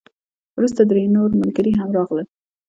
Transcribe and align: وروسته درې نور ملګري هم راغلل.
وروسته 0.57 0.81
درې 0.91 1.03
نور 1.15 1.29
ملګري 1.41 1.71
هم 1.79 1.89
راغلل. 1.97 2.27